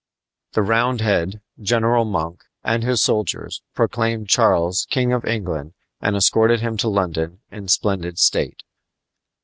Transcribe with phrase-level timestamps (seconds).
[0.53, 6.75] The Roundhead, General Monk, and his soldiers proclaimed Charles King of England and escorted him
[6.77, 8.63] to London in splendid state.